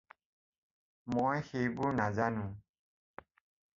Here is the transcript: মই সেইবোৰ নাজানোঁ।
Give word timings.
মই 1.17 1.39
সেইবোৰ 1.49 1.93
নাজানোঁ। 2.01 2.49